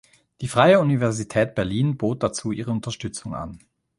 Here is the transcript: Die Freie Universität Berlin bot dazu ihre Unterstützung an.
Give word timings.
Die 0.41 0.47
Freie 0.47 0.79
Universität 0.79 1.53
Berlin 1.53 1.95
bot 1.95 2.23
dazu 2.23 2.51
ihre 2.51 2.71
Unterstützung 2.71 3.35
an. 3.35 3.59